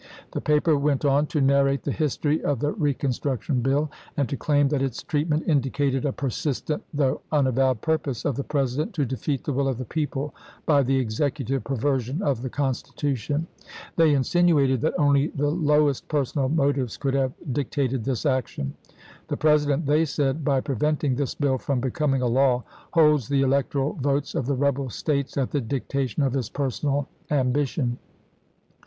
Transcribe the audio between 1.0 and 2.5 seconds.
on to narrate the history